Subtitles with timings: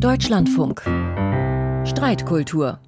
[0.00, 0.82] Deutschlandfunk.
[1.86, 2.80] Streitkultur.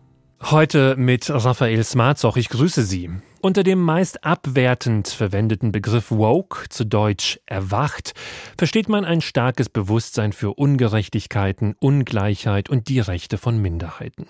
[0.43, 2.37] Heute mit Raphael Smarzoch.
[2.37, 3.11] Ich grüße Sie.
[3.43, 8.15] Unter dem meist abwertend verwendeten Begriff woke, zu Deutsch erwacht,
[8.57, 14.27] versteht man ein starkes Bewusstsein für Ungerechtigkeiten, Ungleichheit und die Rechte von Minderheiten.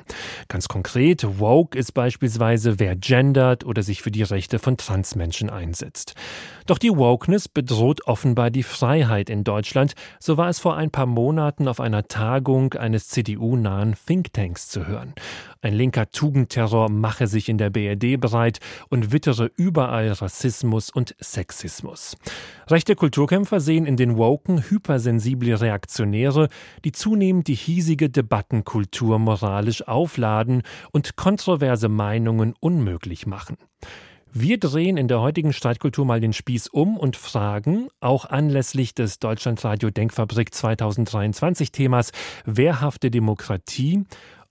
[0.48, 6.14] Ganz konkret, woke ist beispielsweise, wer gendert oder sich für die Rechte von Transmenschen einsetzt.
[6.66, 11.06] Doch die Wokeness bedroht offenbar die Freiheit in Deutschland, so war es vor ein paar
[11.06, 15.14] Monaten auf einer Tagung eines CDU-nahen Thinktanks zu hören.
[15.62, 22.16] Ein linker Tugendterror mache sich in der BRD bereit und wittere überall Rassismus und Sexismus.
[22.68, 26.48] Rechte Kulturkämpfer sehen in den Woken hypersensible Reaktionäre,
[26.84, 33.56] die zunehmend die hiesige Debattenkultur moralisch aufladen und kontroverse Meinungen unmöglich machen.
[34.38, 39.18] Wir drehen in der heutigen Streitkultur mal den Spieß um und fragen, auch anlässlich des
[39.18, 42.12] Deutschlandradio Denkfabrik 2023 Themas
[42.44, 44.04] Wehrhafte Demokratie,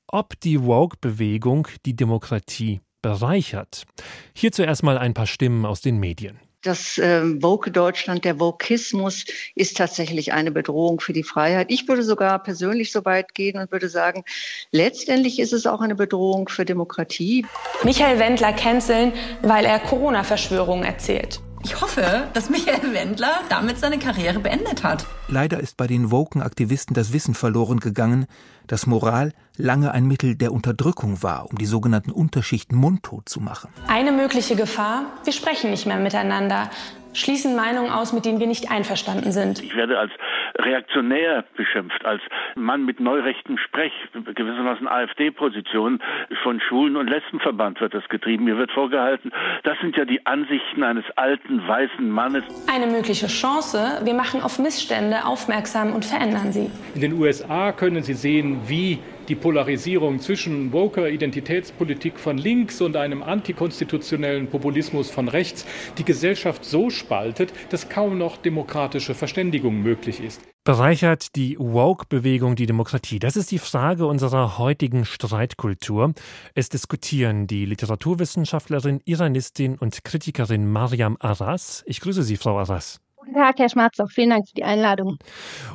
[0.07, 3.86] ob die Woke-Bewegung die Demokratie bereichert.
[4.34, 6.40] Hierzu erstmal ein paar Stimmen aus den Medien.
[6.64, 11.68] Das äh, Woke Deutschland, der Vokismus ist tatsächlich eine Bedrohung für die Freiheit.
[11.70, 14.24] Ich würde sogar persönlich so weit gehen und würde sagen,
[14.72, 17.46] letztendlich ist es auch eine Bedrohung für Demokratie.
[17.84, 21.45] Michael Wendler canceln, weil er Corona-Verschwörungen erzählt.
[21.66, 25.08] Ich hoffe, dass Michael Wendler damit seine Karriere beendet hat.
[25.27, 28.27] Leider ist bei den Woken-Aktivisten das Wissen verloren gegangen,
[28.68, 33.71] dass Moral lange ein Mittel der Unterdrückung war, um die sogenannten Unterschichten mundtot zu machen.
[33.88, 36.70] Eine mögliche Gefahr, wir sprechen nicht mehr miteinander,
[37.13, 39.63] schließen Meinungen aus, mit denen wir nicht einverstanden sind.
[39.63, 40.12] Ich werde als
[40.60, 42.22] reaktionär beschimpft, als
[42.56, 46.02] Mann mit neurechtem Sprech, gewissermaßen AfD-Position.
[46.44, 48.46] Von Schulen- und Lesbenverband wird das getrieben.
[48.46, 49.32] Mir wird vorgehalten,
[49.64, 52.44] das sind ja die Ansichten eines alten, weißen Mannes.
[52.72, 56.70] Eine mögliche Chance, wir machen auf Missstände aufmerksam und verändern sie.
[56.94, 62.95] In den USA können Sie sehen, wie die Polarisierung zwischen woker Identitätspolitik von links und
[62.95, 65.66] einem antikonstitutionellen Populismus von rechts
[65.97, 70.41] die Gesellschaft so spaltet, dass kaum noch demokratische Verständigung möglich ist.
[70.64, 73.19] Bereichert die Woke-Bewegung die Demokratie?
[73.19, 76.14] Das ist die Frage unserer heutigen Streitkultur.
[76.56, 81.84] Es diskutieren die Literaturwissenschaftlerin, Iranistin und Kritikerin Mariam Arras.
[81.85, 83.00] Ich grüße Sie, Frau Arras.
[83.25, 84.08] Guten Tag, Herr Schmarzow.
[84.12, 85.18] Vielen Dank für die Einladung.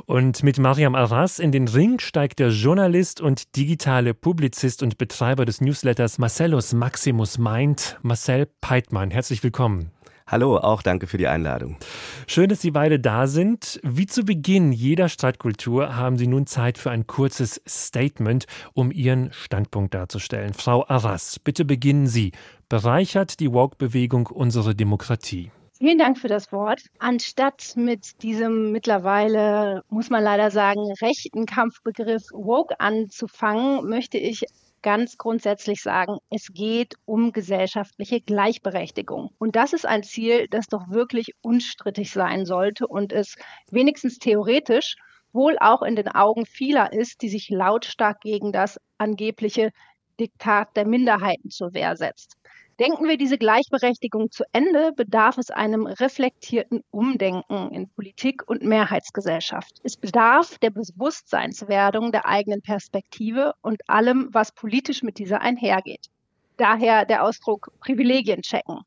[0.05, 5.43] Und mit Mariam Arras in den Ring steigt der Journalist und digitale Publizist und Betreiber
[5.43, 9.11] des Newsletters Marcellus Maximus Mind, Marcel Peitmann.
[9.11, 9.91] Herzlich willkommen.
[10.27, 11.75] Hallo, auch danke für die Einladung.
[12.25, 13.81] Schön, dass Sie beide da sind.
[13.83, 19.33] Wie zu Beginn jeder Streitkultur haben Sie nun Zeit für ein kurzes Statement, um Ihren
[19.33, 20.53] Standpunkt darzustellen.
[20.53, 22.31] Frau Arras, bitte beginnen Sie.
[22.69, 25.51] Bereichert die Woke-Bewegung unsere Demokratie?
[25.81, 26.83] Vielen Dank für das Wort.
[26.99, 34.45] Anstatt mit diesem mittlerweile, muss man leider sagen, rechten Kampfbegriff woke anzufangen, möchte ich
[34.83, 39.31] ganz grundsätzlich sagen, es geht um gesellschaftliche Gleichberechtigung.
[39.39, 43.33] Und das ist ein Ziel, das doch wirklich unstrittig sein sollte und es
[43.71, 44.97] wenigstens theoretisch
[45.33, 49.71] wohl auch in den Augen vieler ist, die sich lautstark gegen das angebliche
[50.19, 52.37] Diktat der Minderheiten zur Wehr setzt.
[52.81, 59.79] Denken wir diese Gleichberechtigung zu Ende, bedarf es einem reflektierten Umdenken in Politik und Mehrheitsgesellschaft.
[59.83, 66.07] Es bedarf der Bewusstseinswerdung der eigenen Perspektive und allem, was politisch mit dieser einhergeht.
[66.57, 68.79] Daher der Ausdruck Privilegien checken.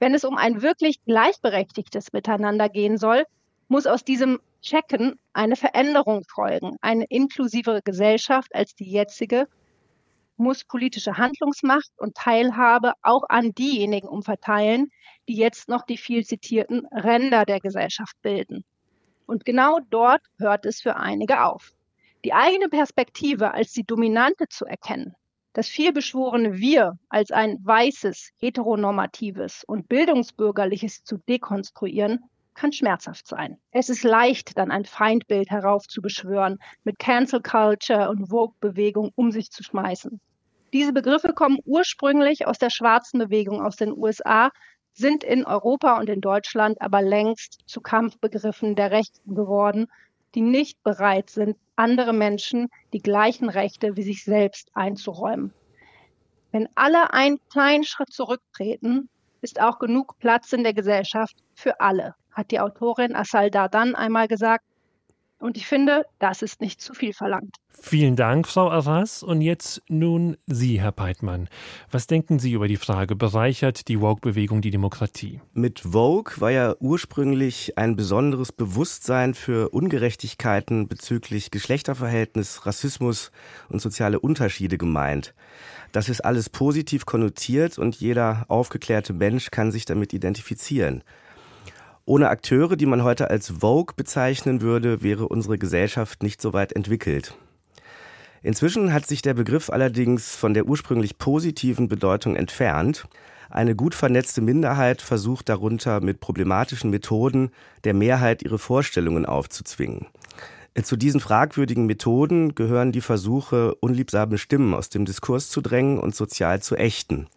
[0.00, 3.22] Wenn es um ein wirklich gleichberechtigtes Miteinander gehen soll,
[3.68, 9.46] muss aus diesem Checken eine Veränderung folgen, eine inklusivere Gesellschaft als die jetzige
[10.40, 14.90] muss politische Handlungsmacht und Teilhabe auch an diejenigen umverteilen,
[15.28, 18.64] die jetzt noch die viel zitierten Ränder der Gesellschaft bilden.
[19.26, 21.72] Und genau dort hört es für einige auf.
[22.24, 25.14] Die eigene Perspektive als die dominante zu erkennen,
[25.52, 32.24] das vielbeschworene Wir als ein weißes, heteronormatives und bildungsbürgerliches zu dekonstruieren,
[32.54, 33.58] kann schmerzhaft sein.
[33.70, 39.62] Es ist leicht, dann ein Feindbild heraufzubeschwören, mit Cancel Culture und Vogue-Bewegung um sich zu
[39.62, 40.20] schmeißen.
[40.72, 44.50] Diese Begriffe kommen ursprünglich aus der schwarzen Bewegung aus den USA,
[44.92, 49.86] sind in Europa und in Deutschland aber längst zu Kampfbegriffen der Rechten geworden,
[50.34, 55.52] die nicht bereit sind, andere Menschen die gleichen Rechte wie sich selbst einzuräumen.
[56.52, 59.08] Wenn alle einen kleinen Schritt zurücktreten,
[59.40, 64.28] ist auch genug Platz in der Gesellschaft für alle, hat die Autorin Asal Dardan einmal
[64.28, 64.64] gesagt.
[65.40, 67.56] Und ich finde, das ist nicht zu viel verlangt.
[67.80, 69.22] Vielen Dank, Frau Arras.
[69.22, 71.48] Und jetzt nun Sie, Herr Peitmann.
[71.90, 75.40] Was denken Sie über die Frage, bereichert die Woke-Bewegung die Demokratie?
[75.54, 83.32] Mit Vogue war ja ursprünglich ein besonderes Bewusstsein für Ungerechtigkeiten bezüglich Geschlechterverhältnis, Rassismus
[83.70, 85.34] und soziale Unterschiede gemeint.
[85.92, 91.02] Das ist alles positiv konnotiert und jeder aufgeklärte Mensch kann sich damit identifizieren.
[92.10, 96.72] Ohne Akteure, die man heute als Vogue bezeichnen würde, wäre unsere Gesellschaft nicht so weit
[96.72, 97.36] entwickelt.
[98.42, 103.06] Inzwischen hat sich der Begriff allerdings von der ursprünglich positiven Bedeutung entfernt.
[103.48, 107.52] Eine gut vernetzte Minderheit versucht darunter mit problematischen Methoden
[107.84, 110.08] der Mehrheit ihre Vorstellungen aufzuzwingen.
[110.82, 116.16] Zu diesen fragwürdigen Methoden gehören die Versuche, unliebsame Stimmen aus dem Diskurs zu drängen und
[116.16, 117.28] sozial zu ächten.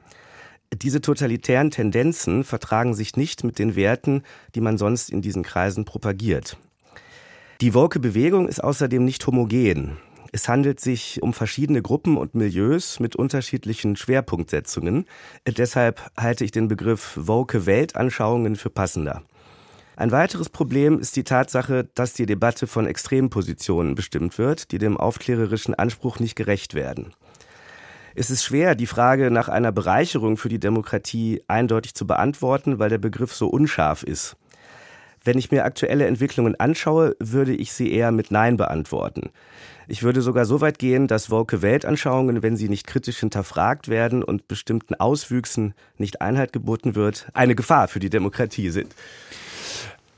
[0.76, 4.24] Diese totalitären Tendenzen vertragen sich nicht mit den Werten,
[4.56, 6.58] die man sonst in diesen Kreisen propagiert.
[7.62, 9.98] Die woke Bewegung ist außerdem nicht homogen.
[10.32, 15.06] Es handelt sich um verschiedene Gruppen und Milieus mit unterschiedlichen Schwerpunktsetzungen.
[15.46, 19.22] Deshalb halte ich den Begriff woke Weltanschauungen für passender.
[19.96, 24.98] Ein weiteres Problem ist die Tatsache, dass die Debatte von Extrempositionen bestimmt wird, die dem
[24.98, 27.14] aufklärerischen Anspruch nicht gerecht werden.
[28.16, 32.90] Es ist schwer, die Frage nach einer Bereicherung für die Demokratie eindeutig zu beantworten, weil
[32.90, 34.36] der Begriff so unscharf ist.
[35.24, 39.32] Wenn ich mir aktuelle Entwicklungen anschaue, würde ich sie eher mit Nein beantworten.
[39.88, 44.24] Ich würde sogar so weit gehen, dass woke Weltanschauungen, wenn sie nicht kritisch hinterfragt werden
[44.24, 48.94] und bestimmten Auswüchsen nicht Einhalt geboten wird, eine Gefahr für die Demokratie sind.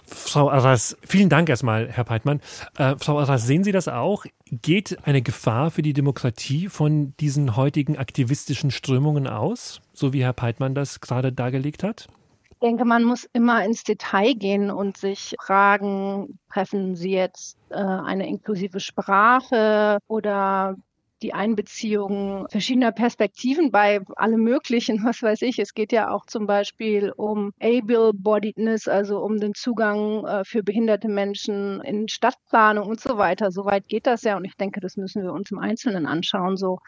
[0.08, 2.42] Frau Arras, vielen Dank erstmal, Herr Peitmann.
[2.78, 4.26] Äh, Frau Arras, sehen Sie das auch?
[4.52, 10.34] Geht eine Gefahr für die Demokratie von diesen heutigen aktivistischen Strömungen aus, so wie Herr
[10.34, 12.08] Peitmann das gerade dargelegt hat?
[12.50, 17.76] Ich denke, man muss immer ins Detail gehen und sich fragen, treffen Sie jetzt äh,
[17.76, 20.76] eine inklusive Sprache oder
[21.22, 25.60] die Einbeziehung verschiedener Perspektiven bei allem Möglichen, was weiß ich.
[25.60, 31.08] Es geht ja auch zum Beispiel um Able-Bodiedness, also um den Zugang äh, für behinderte
[31.08, 33.52] Menschen in Stadtplanung und so weiter.
[33.52, 36.58] Soweit geht das ja und ich denke, das müssen wir uns im Einzelnen anschauen.
[36.58, 36.80] So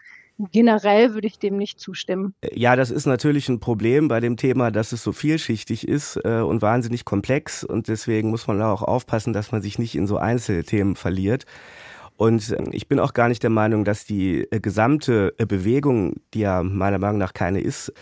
[0.52, 2.34] generell würde ich dem nicht zustimmen.
[2.54, 6.42] Ja, das ist natürlich ein Problem bei dem Thema, dass es so vielschichtig ist äh,
[6.42, 10.18] und wahnsinnig komplex und deswegen muss man auch aufpassen, dass man sich nicht in so
[10.18, 11.46] Einzelthemen verliert.
[12.18, 16.16] Und ähm, ich bin auch gar nicht der Meinung, dass die äh, gesamte äh, Bewegung,
[16.34, 17.94] die ja meiner Meinung nach keine ist,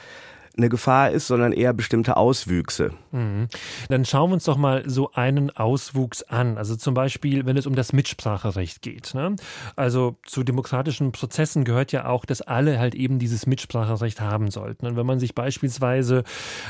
[0.58, 2.92] eine Gefahr ist, sondern eher bestimmte Auswüchse.
[3.12, 3.48] Mhm.
[3.90, 6.58] Dann schauen wir uns doch mal so einen Auswuchs an.
[6.58, 9.14] Also zum Beispiel, wenn es um das Mitspracherecht geht.
[9.14, 9.36] Ne?
[9.76, 14.86] Also zu demokratischen Prozessen gehört ja auch, dass alle halt eben dieses Mitspracherecht haben sollten.
[14.86, 16.24] Und wenn man sich beispielsweise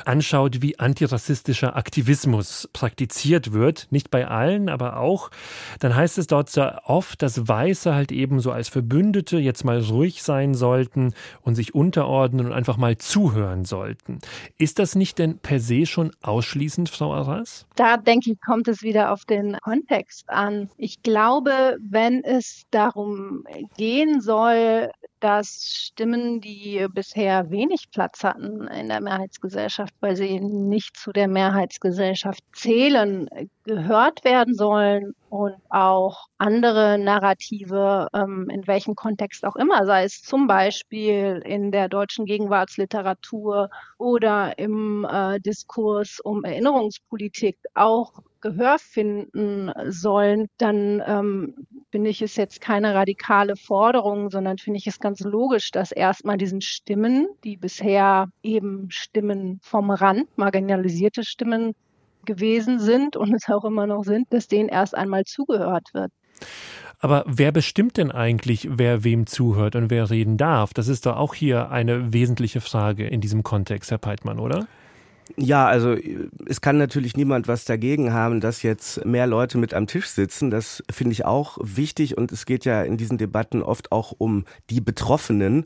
[0.06, 5.30] anschaut, wie antirassistischer Aktivismus praktiziert wird, nicht bei allen, aber auch,
[5.80, 9.80] dann heißt es dort sehr oft, dass Weiße halt eben so als Verbündete jetzt mal
[9.80, 14.20] ruhig sein sollten und sich unterordnen und einfach mal zuhören sollten sollten.
[14.58, 17.66] Ist das nicht denn per se schon ausschließend, Frau Arras?
[17.76, 20.70] Da denke ich, kommt es wieder auf den Kontext an.
[20.78, 23.44] Ich glaube, wenn es darum
[23.78, 30.96] gehen soll, dass Stimmen, die bisher wenig Platz hatten in der Mehrheitsgesellschaft, weil sie nicht
[30.98, 33.28] zu der Mehrheitsgesellschaft zählen,
[33.66, 40.22] gehört werden sollen und auch andere Narrative, ähm, in welchem Kontext auch immer, sei es
[40.22, 49.72] zum Beispiel in der deutschen Gegenwartsliteratur oder im äh, Diskurs um Erinnerungspolitik auch Gehör finden
[49.88, 51.56] sollen, dann ähm,
[51.90, 56.38] finde ich es jetzt keine radikale Forderung, sondern finde ich es ganz logisch, dass erstmal
[56.38, 61.74] diesen Stimmen, die bisher eben Stimmen vom Rand, marginalisierte Stimmen
[62.26, 66.12] gewesen sind und es auch immer noch sind, dass denen erst einmal zugehört wird.
[67.00, 70.74] Aber wer bestimmt denn eigentlich, wer wem zuhört und wer reden darf?
[70.74, 74.68] Das ist doch auch hier eine wesentliche Frage in diesem Kontext, Herr Peitmann, oder?
[75.38, 75.96] Ja, also
[76.46, 80.52] es kann natürlich niemand was dagegen haben, dass jetzt mehr Leute mit am Tisch sitzen.
[80.52, 84.46] Das finde ich auch wichtig und es geht ja in diesen Debatten oft auch um
[84.70, 85.66] die Betroffenen.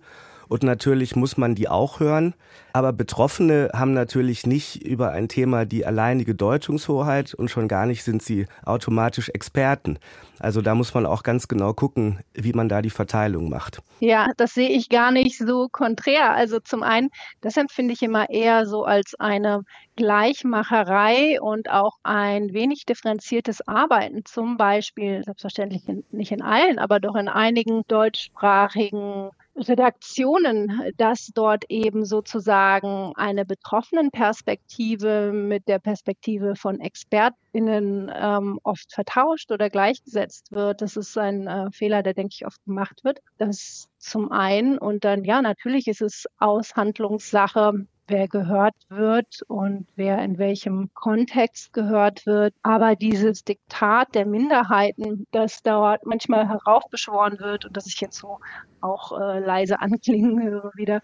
[0.49, 2.33] Und natürlich muss man die auch hören.
[2.73, 8.03] Aber Betroffene haben natürlich nicht über ein Thema die alleinige Deutungshoheit und schon gar nicht
[8.03, 9.99] sind sie automatisch Experten.
[10.39, 13.81] Also da muss man auch ganz genau gucken, wie man da die Verteilung macht.
[13.99, 16.33] Ja, das sehe ich gar nicht so konträr.
[16.33, 17.09] Also zum einen,
[17.41, 19.63] das empfinde ich immer eher so als eine
[19.97, 24.25] Gleichmacherei und auch ein wenig differenziertes Arbeiten.
[24.25, 29.29] Zum Beispiel, selbstverständlich nicht in allen, aber doch in einigen deutschsprachigen
[29.67, 38.93] Redaktionen, dass dort eben sozusagen eine betroffenen Perspektive mit der Perspektive von ExpertInnen ähm, oft
[38.93, 40.81] vertauscht oder gleichgesetzt wird.
[40.81, 43.19] Das ist ein äh, Fehler, der, denke ich, oft gemacht wird.
[43.37, 44.77] Das zum einen.
[44.77, 51.73] Und dann, ja, natürlich ist es Aushandlungssache wer gehört wird und wer in welchem Kontext
[51.73, 52.53] gehört wird.
[52.63, 58.39] Aber dieses Diktat der Minderheiten, das dort manchmal heraufbeschworen wird und das ich jetzt so
[58.81, 61.01] auch äh, leise anklingen höre wieder,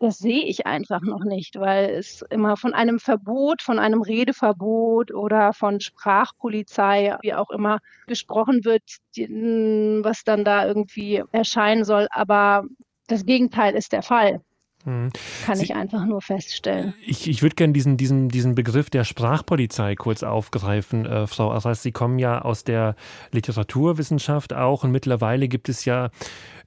[0.00, 5.12] das sehe ich einfach noch nicht, weil es immer von einem Verbot, von einem Redeverbot
[5.12, 8.82] oder von Sprachpolizei, wie auch immer, gesprochen wird,
[9.16, 12.06] was dann da irgendwie erscheinen soll.
[12.10, 12.64] Aber
[13.08, 14.40] das Gegenteil ist der Fall.
[14.88, 15.10] Mhm.
[15.44, 16.94] Kann Sie, ich einfach nur feststellen.
[17.06, 21.82] Ich, ich würde gerne diesen, diesen, diesen Begriff der Sprachpolizei kurz aufgreifen, äh, Frau Arras.
[21.82, 22.96] Sie kommen ja aus der
[23.32, 26.10] Literaturwissenschaft auch und mittlerweile gibt es ja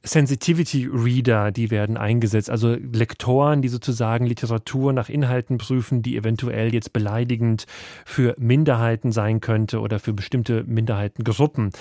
[0.03, 6.73] Sensitivity Reader, die werden eingesetzt, also Lektoren, die sozusagen Literatur nach Inhalten prüfen, die eventuell
[6.73, 7.65] jetzt beleidigend
[8.05, 11.71] für Minderheiten sein könnte oder für bestimmte Minderheitengruppen.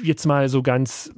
[0.00, 1.12] Jetzt mal so ganz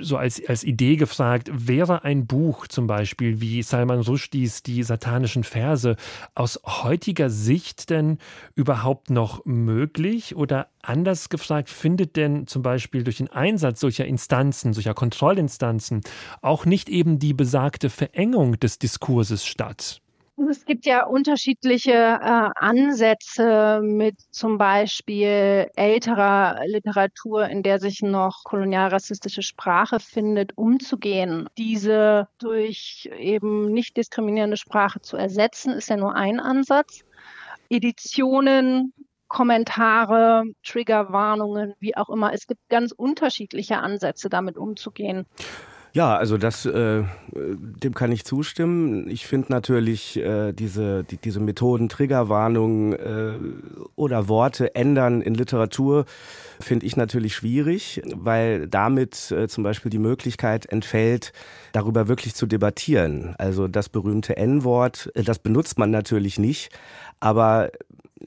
[0.00, 5.44] so als, als Idee gefragt, wäre ein Buch zum Beispiel wie Salman Rushdies Die satanischen
[5.44, 5.96] Verse
[6.34, 8.18] aus heutiger Sicht denn
[8.54, 10.36] überhaupt noch möglich?
[10.36, 16.02] Oder anders gefragt, findet denn zum Beispiel durch den Einsatz solcher Instanzen, solcher Kontrollinstanzen
[16.40, 20.02] auch nicht eben die besagte Verengung des Diskurses statt?
[20.50, 28.42] Es gibt ja unterschiedliche äh, Ansätze mit zum Beispiel älterer Literatur, in der sich noch
[28.44, 31.48] kolonialrassistische Sprache findet, umzugehen.
[31.58, 37.04] Diese durch eben nicht diskriminierende Sprache zu ersetzen, ist ja nur ein Ansatz.
[37.68, 38.92] Editionen,
[39.28, 42.34] Kommentare, Triggerwarnungen, wie auch immer.
[42.34, 45.26] Es gibt ganz unterschiedliche Ansätze, damit umzugehen.
[45.94, 47.02] Ja, also das, äh,
[47.34, 49.10] dem kann ich zustimmen.
[49.10, 53.32] Ich finde natürlich äh, diese, die, diese Methoden, Triggerwarnungen äh,
[53.94, 56.06] oder Worte ändern in Literatur,
[56.60, 61.34] finde ich natürlich schwierig, weil damit äh, zum Beispiel die Möglichkeit entfällt,
[61.72, 63.34] darüber wirklich zu debattieren.
[63.36, 66.70] Also das berühmte N-Wort, äh, das benutzt man natürlich nicht,
[67.20, 67.70] aber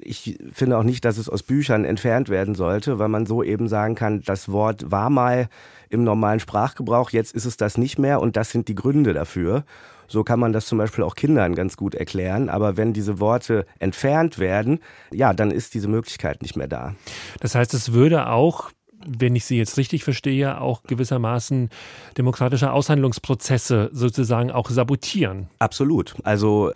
[0.01, 3.67] ich finde auch nicht, dass es aus Büchern entfernt werden sollte, weil man so eben
[3.67, 5.49] sagen kann, das Wort war mal
[5.89, 9.63] im normalen Sprachgebrauch, jetzt ist es das nicht mehr und das sind die Gründe dafür.
[10.07, 12.49] So kann man das zum Beispiel auch Kindern ganz gut erklären.
[12.49, 14.79] Aber wenn diese Worte entfernt werden,
[15.11, 16.93] ja, dann ist diese Möglichkeit nicht mehr da.
[17.39, 18.71] Das heißt, es würde auch
[19.07, 21.69] wenn ich Sie jetzt richtig verstehe, auch gewissermaßen
[22.17, 25.47] demokratische Aushandlungsprozesse sozusagen auch sabotieren.
[25.59, 26.15] Absolut.
[26.23, 26.71] Also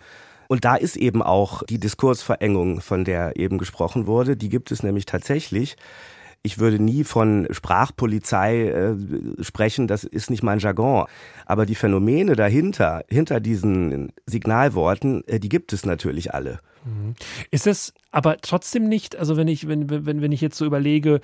[0.46, 4.82] und da ist eben auch die Diskursverengung, von der eben gesprochen wurde, die gibt es
[4.82, 5.76] nämlich tatsächlich.
[6.42, 8.94] Ich würde nie von Sprachpolizei äh,
[9.42, 11.06] sprechen, das ist nicht mein Jargon.
[11.44, 16.60] Aber die Phänomene dahinter, hinter diesen Signalworten, äh, die gibt es natürlich alle.
[16.84, 17.14] Mhm.
[17.50, 21.20] Ist es aber trotzdem nicht, also wenn ich, wenn, wenn, wenn ich jetzt so überlege,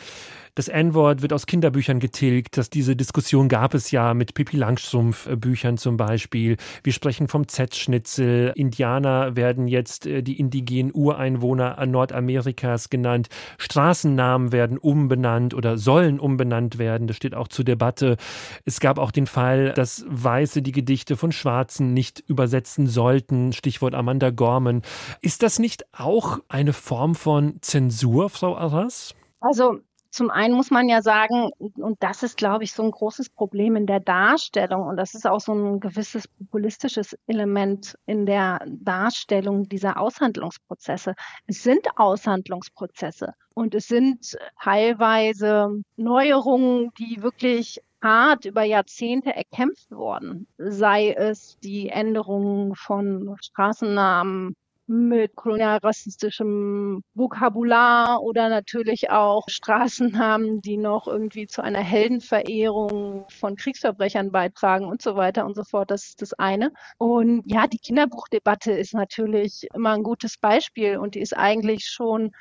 [0.56, 2.56] das N-Wort wird aus Kinderbüchern getilgt.
[2.56, 6.56] Dass diese Diskussion gab es ja mit Pippi Langstrumpf äh, Büchern zum Beispiel.
[6.82, 8.52] Wir sprechen vom Z-Schnitzel.
[8.56, 13.28] Indianer werden jetzt äh, die indigenen Ureinwohner Nordamerikas genannt.
[13.58, 17.06] Straßennamen werden umbenannt oder sollen umbenannt werden.
[17.06, 18.16] Das steht auch zur Debatte.
[18.64, 23.52] Es gab auch den Fall, dass Weiße die Gedichte von Schwarzen nicht übersetzen sollten.
[23.52, 24.80] Stichwort Amanda Gorman.
[25.20, 29.14] Ist das nicht auch eine Form von Zensur, Frau Arras?
[29.40, 29.80] Also
[30.16, 33.76] zum einen muss man ja sagen, und das ist, glaube ich, so ein großes Problem
[33.76, 39.68] in der Darstellung, und das ist auch so ein gewisses populistisches Element in der Darstellung
[39.68, 41.14] dieser Aushandlungsprozesse.
[41.46, 50.46] Es sind Aushandlungsprozesse und es sind teilweise Neuerungen, die wirklich hart über Jahrzehnte erkämpft wurden,
[50.56, 54.56] sei es die Änderung von Straßennamen,
[54.87, 64.31] mit kolonialrassistischem Vokabular oder natürlich auch Straßennamen, die noch irgendwie zu einer Heldenverehrung von Kriegsverbrechern
[64.31, 65.90] beitragen und so weiter und so fort.
[65.90, 66.73] Das ist das eine.
[66.99, 72.33] Und ja, die Kinderbuchdebatte ist natürlich immer ein gutes Beispiel und die ist eigentlich schon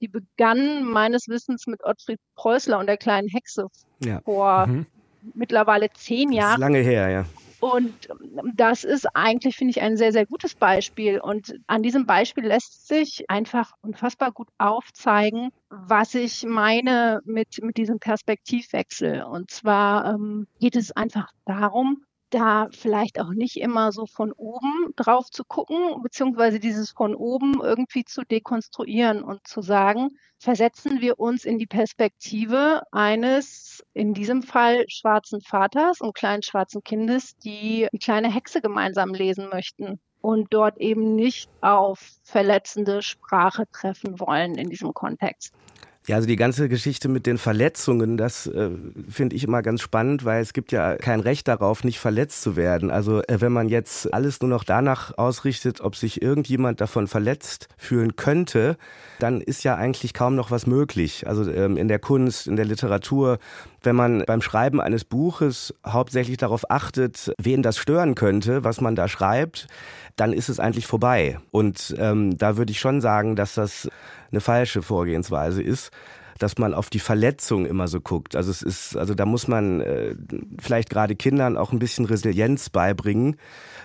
[0.00, 3.66] die begann meines Wissens mit Ottfried Preußler und der kleinen Hexe
[4.02, 4.20] ja.
[4.24, 4.86] vor mhm.
[5.34, 6.60] mittlerweile zehn Jahren.
[6.60, 7.24] Lange her, ja.
[7.60, 8.08] Und
[8.54, 11.20] das ist eigentlich, finde ich, ein sehr, sehr gutes Beispiel.
[11.20, 17.76] Und an diesem Beispiel lässt sich einfach unfassbar gut aufzeigen, was ich meine mit, mit
[17.76, 19.22] diesem Perspektivwechsel.
[19.24, 24.92] Und zwar ähm, geht es einfach darum, da vielleicht auch nicht immer so von oben
[24.96, 31.20] drauf zu gucken, beziehungsweise dieses von oben irgendwie zu dekonstruieren und zu sagen, versetzen wir
[31.20, 37.88] uns in die Perspektive eines, in diesem Fall schwarzen Vaters und kleinen schwarzen Kindes, die
[37.92, 44.56] die kleine Hexe gemeinsam lesen möchten und dort eben nicht auf verletzende Sprache treffen wollen
[44.56, 45.54] in diesem Kontext.
[46.06, 48.70] Ja, also die ganze Geschichte mit den Verletzungen, das äh,
[49.10, 52.56] finde ich immer ganz spannend, weil es gibt ja kein Recht darauf, nicht verletzt zu
[52.56, 52.90] werden.
[52.90, 57.68] Also äh, wenn man jetzt alles nur noch danach ausrichtet, ob sich irgendjemand davon verletzt
[57.76, 58.78] fühlen könnte,
[59.18, 61.26] dann ist ja eigentlich kaum noch was möglich.
[61.26, 63.38] Also ähm, in der Kunst, in der Literatur,
[63.82, 68.96] wenn man beim Schreiben eines Buches hauptsächlich darauf achtet, wen das stören könnte, was man
[68.96, 69.68] da schreibt,
[70.16, 71.38] dann ist es eigentlich vorbei.
[71.50, 73.88] Und ähm, da würde ich schon sagen, dass das
[74.32, 75.90] eine falsche Vorgehensweise ist
[76.40, 78.34] dass man auf die Verletzung immer so guckt.
[78.34, 80.16] Also es ist, also da muss man äh,
[80.58, 83.36] vielleicht gerade Kindern auch ein bisschen Resilienz beibringen,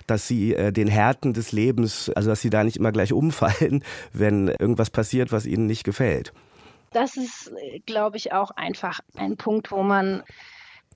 [0.08, 3.84] dass sie äh, den Härten des Lebens, also dass sie da nicht immer gleich umfallen,
[4.14, 6.34] wenn irgendwas passiert, was ihnen nicht gefällt.
[6.92, 7.52] Das ist,
[7.86, 10.24] glaube ich, auch einfach ein Punkt, wo man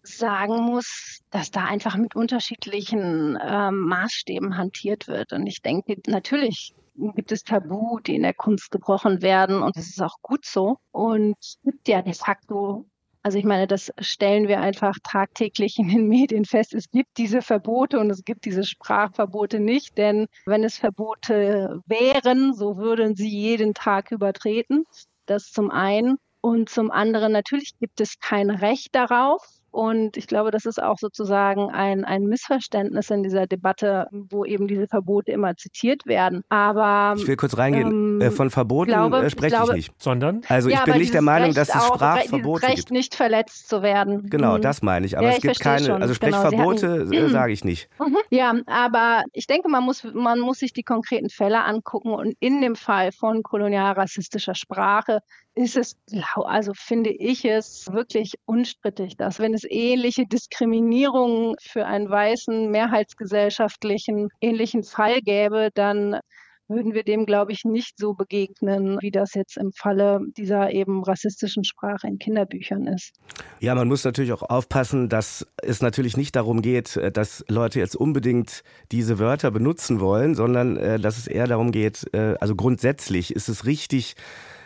[0.02, 5.34] sagen muss, dass da einfach mit unterschiedlichen äh, Maßstäben hantiert wird.
[5.34, 6.74] Und ich denke, natürlich
[7.16, 10.78] gibt es Tabu, die in der Kunst gebrochen werden und das ist auch gut so.
[10.92, 12.86] Und es gibt ja de facto,
[13.22, 16.74] also ich meine, das stellen wir einfach tagtäglich in den Medien fest.
[16.74, 22.54] Es gibt diese Verbote und es gibt diese Sprachverbote nicht, denn wenn es Verbote wären,
[22.54, 24.84] so würden sie jeden Tag übertreten.
[25.26, 26.18] Das zum einen.
[26.42, 30.98] Und zum anderen, natürlich gibt es kein Recht darauf, und ich glaube, das ist auch
[30.98, 36.44] sozusagen ein, ein Missverständnis in dieser Debatte, wo eben diese Verbote immer zitiert werden.
[36.50, 37.88] Aber ich will kurz reingehen.
[37.88, 40.02] Ähm, äh, Von Verboten glaube, äh, spreche ich, glaube, ich, nicht.
[40.02, 40.42] Sondern?
[40.48, 42.92] Also ich bin nicht der Meinung, Recht dass es Sprachverbote Recht gibt.
[42.92, 44.30] nicht verletzt zu werden.
[44.30, 44.62] Genau, mhm.
[44.62, 45.18] das meine ich.
[45.18, 46.02] Aber ja, es gibt keine, schon.
[46.02, 47.90] also Sprechverbote genau, äh, sage ich nicht.
[48.00, 48.18] Mhm.
[48.30, 52.62] Ja, aber ich denke, man muss, man muss sich die konkreten Fälle angucken und in
[52.62, 55.20] dem Fall von kolonialrassistischer Sprache
[55.60, 55.98] ist es,
[56.36, 64.30] also finde ich es wirklich unstrittig, dass wenn es ähnliche Diskriminierungen für einen weißen, mehrheitsgesellschaftlichen
[64.40, 66.22] ähnlichen Fall gäbe, dann
[66.70, 71.04] würden wir dem, glaube ich, nicht so begegnen, wie das jetzt im Falle dieser eben
[71.04, 73.12] rassistischen Sprache in Kinderbüchern ist.
[73.60, 77.98] Ja, man muss natürlich auch aufpassen, dass es natürlich nicht darum geht, dass Leute jetzt
[77.98, 78.64] unbedingt
[78.94, 83.50] diese Wörter benutzen wollen, sondern äh, dass es eher darum geht, äh, also grundsätzlich ist
[83.50, 84.16] es richtig,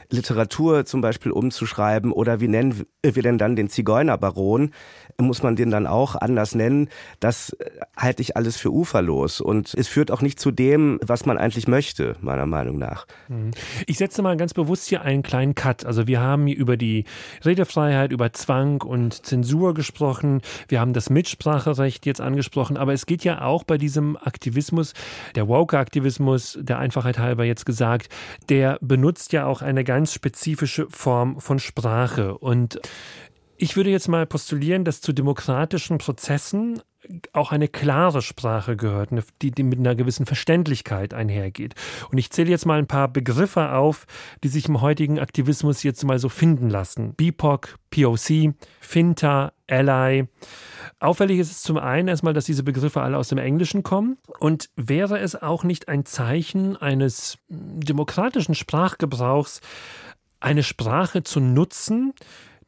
[0.09, 4.71] Literatur zum Beispiel umzuschreiben oder wie nennen wir denn dann den Zigeunerbaron?
[5.19, 6.89] Muss man den dann auch anders nennen?
[7.19, 11.25] Das äh, halte ich alles für uferlos und es führt auch nicht zu dem, was
[11.25, 13.05] man eigentlich möchte, meiner Meinung nach.
[13.27, 13.51] Mhm.
[13.85, 15.85] Ich setze mal ganz bewusst hier einen kleinen Cut.
[15.85, 17.05] Also wir haben über die
[17.45, 20.41] Redefreiheit, über Zwang und Zensur gesprochen.
[20.67, 24.93] Wir haben das Mitspracherecht jetzt angesprochen, aber es geht ja auch bei diesem Aktivismus,
[25.35, 28.09] der Woke-Aktivismus, der Einfachheit halber jetzt gesagt,
[28.49, 32.35] der benutzt ja auch eine ganz spezifische Form von Sprache.
[32.35, 32.79] Und
[33.57, 36.81] ich würde jetzt mal postulieren, dass zu demokratischen Prozessen
[37.33, 39.09] auch eine klare Sprache gehört,
[39.41, 41.75] die, die, mit einer gewissen Verständlichkeit einhergeht.
[42.11, 44.05] Und ich zähle jetzt mal ein paar Begriffe auf,
[44.43, 47.13] die sich im heutigen Aktivismus jetzt mal so finden lassen.
[47.15, 50.27] BIPOC, POC, Finta, Ally.
[50.99, 54.17] Auffällig ist es zum einen erstmal, dass diese Begriffe alle aus dem Englischen kommen.
[54.39, 59.61] Und wäre es auch nicht ein Zeichen eines demokratischen Sprachgebrauchs,
[60.39, 62.13] eine Sprache zu nutzen,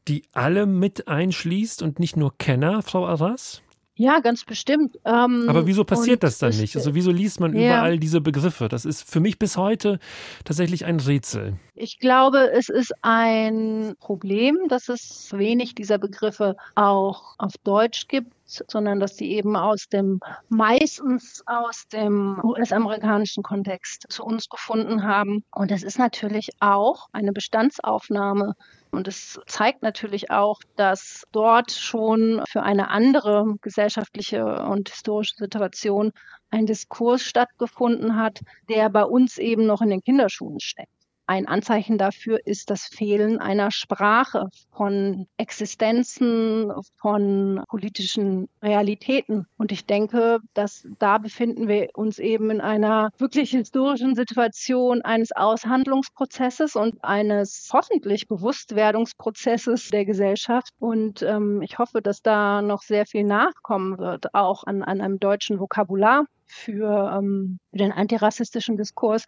[0.07, 3.61] die alle mit einschließt und nicht nur Kenner, Frau Arras?
[3.97, 4.99] Ja, ganz bestimmt.
[5.05, 6.75] Ähm, Aber wieso passiert das dann nicht?
[6.75, 7.77] Also wieso liest man ja.
[7.77, 8.67] überall diese Begriffe?
[8.67, 9.99] Das ist für mich bis heute
[10.43, 11.53] tatsächlich ein Rätsel.
[11.75, 18.31] Ich glaube, es ist ein Problem, dass es wenig dieser Begriffe auch auf Deutsch gibt
[18.45, 25.43] sondern dass die eben aus dem, meistens aus dem US-amerikanischen Kontext zu uns gefunden haben.
[25.51, 28.55] Und es ist natürlich auch eine Bestandsaufnahme
[28.95, 36.11] und es zeigt natürlich auch, dass dort schon für eine andere gesellschaftliche und historische Situation
[36.49, 40.94] ein Diskurs stattgefunden hat, der bei uns eben noch in den Kinderschuhen steckt.
[41.27, 49.47] Ein Anzeichen dafür ist das Fehlen einer Sprache von Existenzen, von politischen Realitäten.
[49.57, 55.31] Und ich denke, dass da befinden wir uns eben in einer wirklich historischen Situation eines
[55.31, 60.69] Aushandlungsprozesses und eines hoffentlich Bewusstwerdungsprozesses der Gesellschaft.
[60.79, 65.19] Und ähm, ich hoffe, dass da noch sehr viel nachkommen wird, auch an, an einem
[65.19, 69.25] deutschen Vokabular für, ähm, für den antirassistischen Diskurs.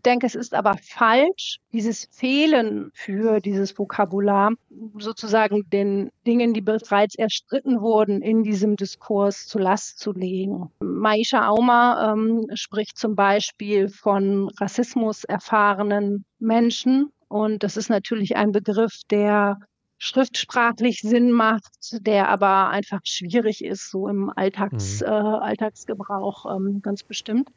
[0.00, 4.52] Ich denke, es ist aber falsch, dieses Fehlen für dieses Vokabular
[4.98, 10.70] sozusagen den Dingen, die bereits erstritten wurden, in diesem Diskurs zu Last zu legen.
[10.82, 17.12] Maisha Auma ähm, spricht zum Beispiel von Rassismus erfahrenen Menschen.
[17.28, 19.58] Und das ist natürlich ein Begriff, der
[19.98, 25.08] schriftsprachlich Sinn macht, der aber einfach schwierig ist, so im Alltags, mhm.
[25.08, 27.50] äh, Alltagsgebrauch ähm, ganz bestimmt.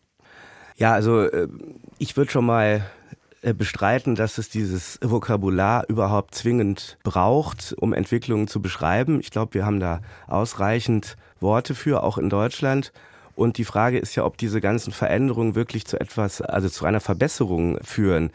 [0.76, 1.48] Ja, also äh,
[2.00, 2.86] ich würde schon mal
[3.42, 9.20] äh, bestreiten, dass es dieses Vokabular überhaupt zwingend braucht, um Entwicklungen zu beschreiben.
[9.20, 12.94] Ich glaube, wir haben da ausreichend Worte für, auch in Deutschland.
[13.36, 17.00] Und die Frage ist ja, ob diese ganzen Veränderungen wirklich zu etwas, also zu einer
[17.00, 18.32] Verbesserung führen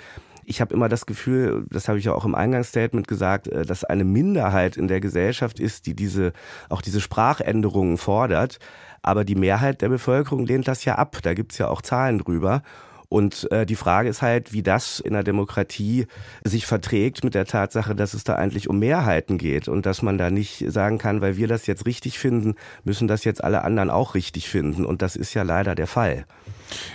[0.49, 3.85] ich habe immer das Gefühl, das habe ich ja auch im Eingangsstatement gesagt, äh, dass
[3.85, 6.33] eine Minderheit in der Gesellschaft ist, die diese,
[6.71, 8.59] auch diese Sprachänderungen fordert.
[9.03, 11.19] Aber die Mehrheit der Bevölkerung lehnt das ja ab.
[11.23, 12.63] Da gibt's ja auch Zahlen drüber.
[13.09, 16.07] Und äh, die Frage ist halt, wie das in der Demokratie
[16.45, 20.19] sich verträgt mit der Tatsache, dass es da eigentlich um Mehrheiten geht und dass man
[20.19, 23.89] da nicht sagen kann, weil wir das jetzt richtig finden, müssen das jetzt alle anderen
[23.89, 24.85] auch richtig finden.
[24.85, 26.27] Und das ist ja leider der Fall.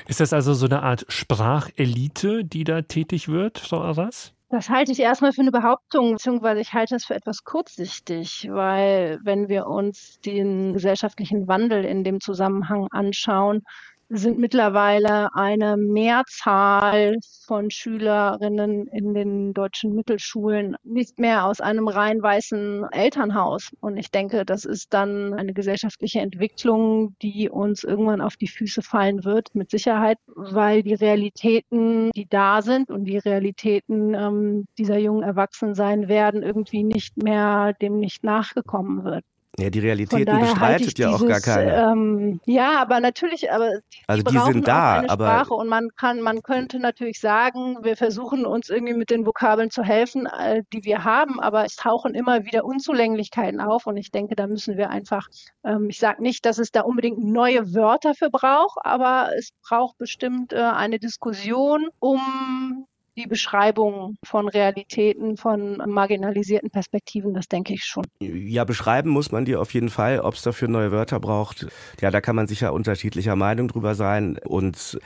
[0.08, 4.34] Ist das also so eine Art Sprachelite, die da tätig wird, Frau Arras?
[4.54, 9.18] Das halte ich erstmal für eine Behauptung, beziehungsweise ich halte das für etwas kurzsichtig, weil
[9.24, 13.64] wenn wir uns den gesellschaftlichen Wandel in dem Zusammenhang anschauen,
[14.10, 22.22] sind mittlerweile eine Mehrzahl von Schülerinnen in den deutschen Mittelschulen nicht mehr aus einem rein
[22.22, 23.72] weißen Elternhaus.
[23.80, 28.82] Und ich denke, das ist dann eine gesellschaftliche Entwicklung, die uns irgendwann auf die Füße
[28.82, 34.98] fallen wird, mit Sicherheit, weil die Realitäten, die da sind und die Realitäten ähm, dieser
[34.98, 39.24] jungen Erwachsenen sein werden, irgendwie nicht mehr dem nicht nachgekommen wird.
[39.60, 41.92] Ja, die Realitäten bestreitet ja dieses, auch gar keiner.
[41.92, 45.68] Ähm, ja, aber natürlich, aber die, also die, die sind da, eine aber Sprache und
[45.68, 50.26] man kann, man könnte natürlich sagen, wir versuchen uns irgendwie mit den Vokabeln zu helfen,
[50.26, 54.48] äh, die wir haben, aber es tauchen immer wieder Unzulänglichkeiten auf und ich denke, da
[54.48, 55.28] müssen wir einfach,
[55.64, 60.00] ähm, ich sage nicht, dass es da unbedingt neue Wörter für braucht, aber es braucht
[60.00, 67.84] bestimmt äh, eine Diskussion um die Beschreibung von Realitäten, von marginalisierten Perspektiven, das denke ich
[67.84, 68.06] schon.
[68.20, 70.20] Ja, beschreiben muss man die auf jeden Fall.
[70.20, 71.68] Ob es dafür neue Wörter braucht,
[72.02, 74.38] ja, da kann man sicher unterschiedlicher Meinung drüber sein.
[74.46, 75.00] Und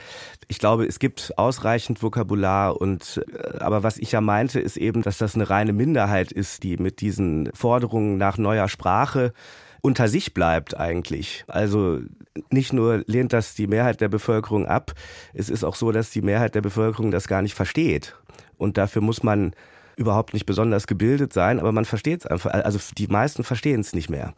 [0.48, 2.80] ich glaube, es gibt ausreichend Vokabular.
[2.80, 6.64] Und äh, aber was ich ja meinte, ist eben, dass das eine reine Minderheit ist,
[6.64, 9.34] die mit diesen Forderungen nach neuer Sprache
[9.88, 11.46] unter sich bleibt eigentlich.
[11.48, 12.02] Also
[12.52, 14.92] nicht nur lehnt das die Mehrheit der Bevölkerung ab,
[15.34, 18.14] es ist auch so, dass die Mehrheit der Bevölkerung das gar nicht versteht.
[18.58, 19.54] Und dafür muss man
[19.96, 22.52] überhaupt nicht besonders gebildet sein, aber man versteht es einfach.
[22.52, 24.34] Also die meisten verstehen es nicht mehr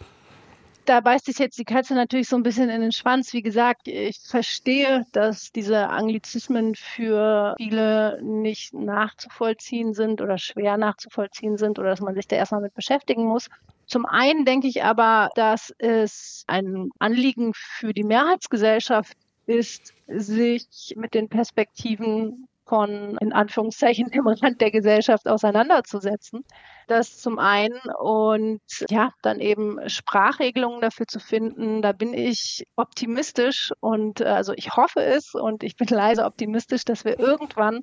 [0.90, 3.32] da beißt sich jetzt die Katze natürlich so ein bisschen in den Schwanz.
[3.34, 11.58] Wie gesagt, ich verstehe, dass diese Anglizismen für viele nicht nachzuvollziehen sind oder schwer nachzuvollziehen
[11.58, 13.50] sind oder dass man sich da erstmal mit beschäftigen muss.
[13.86, 21.14] Zum einen denke ich aber, dass es ein Anliegen für die Mehrheitsgesellschaft ist, sich mit
[21.14, 26.46] den Perspektiven von, in Anführungszeichen, dem Rand der Gesellschaft auseinanderzusetzen.
[26.88, 31.82] Das zum einen und ja, dann eben Sprachregelungen dafür zu finden.
[31.82, 36.86] Da bin ich optimistisch und äh, also ich hoffe es und ich bin leise optimistisch,
[36.86, 37.82] dass wir irgendwann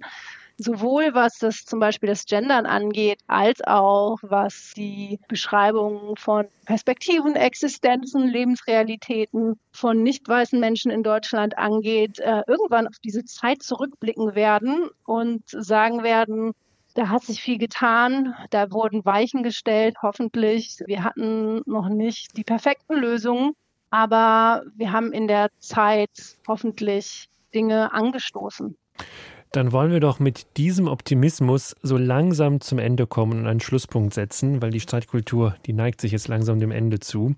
[0.59, 7.37] sowohl was das zum Beispiel das Gendern angeht, als auch was die Beschreibung von Perspektiven,
[7.37, 14.35] Existenzen, Lebensrealitäten von nicht weißen Menschen in Deutschland angeht, äh, irgendwann auf diese Zeit zurückblicken
[14.35, 16.53] werden und sagen werden,
[16.95, 20.79] da hat sich viel getan, da wurden Weichen gestellt, hoffentlich.
[20.87, 23.53] Wir hatten noch nicht die perfekten Lösungen,
[23.90, 26.11] aber wir haben in der Zeit
[26.49, 28.79] hoffentlich Dinge angestoßen.
[29.52, 34.12] Dann wollen wir doch mit diesem Optimismus so langsam zum Ende kommen und einen Schlusspunkt
[34.14, 37.26] setzen, weil die Streitkultur, die neigt sich jetzt langsam dem Ende zu.
[37.26, 37.37] Und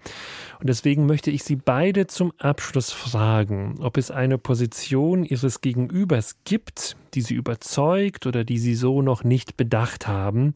[0.68, 6.96] deswegen möchte ich Sie beide zum Abschluss fragen, ob es eine Position Ihres Gegenübers gibt,
[7.14, 10.52] die Sie überzeugt oder die Sie so noch nicht bedacht haben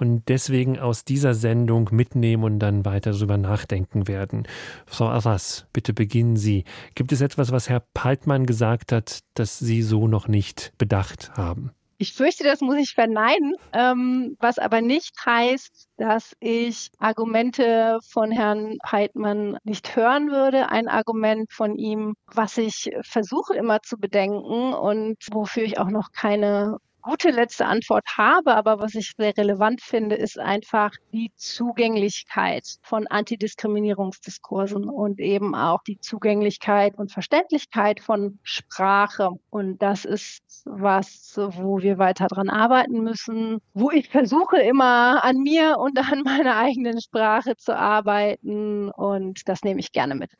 [0.00, 4.46] und deswegen aus dieser Sendung mitnehmen und dann weiter darüber nachdenken werden.
[4.86, 6.64] Frau Arras, bitte beginnen Sie.
[6.94, 11.72] Gibt es etwas, was Herr Paltmann gesagt hat, das Sie so noch nicht bedacht haben?
[12.02, 18.30] Ich fürchte, das muss ich verneinen, ähm, was aber nicht heißt, dass ich Argumente von
[18.30, 20.70] Herrn Peitmann nicht hören würde.
[20.70, 26.12] Ein Argument von ihm, was ich versuche immer zu bedenken und wofür ich auch noch
[26.12, 32.64] keine gute letzte Antwort habe, aber was ich sehr relevant finde, ist einfach die Zugänglichkeit
[32.82, 39.30] von Antidiskriminierungsdiskursen und eben auch die Zugänglichkeit und Verständlichkeit von Sprache.
[39.50, 45.38] Und das ist was, wo wir weiter dran arbeiten müssen, wo ich versuche immer an
[45.38, 50.30] mir und an meiner eigenen Sprache zu arbeiten und das nehme ich gerne mit.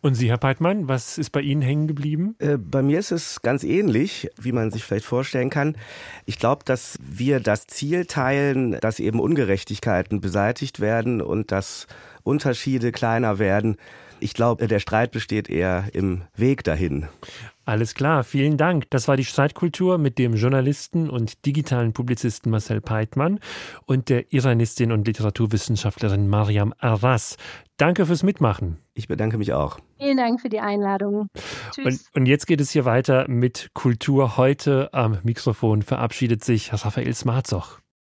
[0.00, 2.36] Und Sie, Herr Peitmann, was ist bei Ihnen hängen geblieben?
[2.38, 5.76] Äh, bei mir ist es ganz ähnlich, wie man sich vielleicht vorstellen kann.
[6.26, 11.86] Ich glaube, dass wir das Ziel teilen, dass eben Ungerechtigkeiten beseitigt werden und dass
[12.22, 13.76] Unterschiede kleiner werden.
[14.20, 17.08] Ich glaube, der Streit besteht eher im Weg dahin.
[17.70, 18.90] Alles klar, vielen Dank.
[18.90, 23.38] Das war die Streitkultur mit dem Journalisten und digitalen Publizisten Marcel Peitmann
[23.86, 27.36] und der Iranistin und Literaturwissenschaftlerin Mariam Arras.
[27.76, 28.78] Danke fürs Mitmachen.
[28.94, 29.78] Ich bedanke mich auch.
[30.00, 31.28] Vielen Dank für die Einladung.
[31.70, 31.84] Tschüss.
[31.84, 34.36] Und, und jetzt geht es hier weiter mit Kultur.
[34.36, 37.78] Heute am Mikrofon verabschiedet sich Raphael Smarzoch.